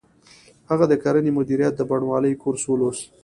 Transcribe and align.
هغه 0.69 0.85
د 0.91 0.93
کرنې 1.03 1.31
مدیریت 1.37 1.73
د 1.77 1.81
بڼوالۍ 1.89 2.33
کورس 2.43 2.63
ولوست 2.67 3.03